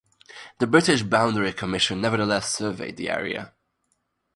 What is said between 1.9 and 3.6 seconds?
nevertheless surveyed the area.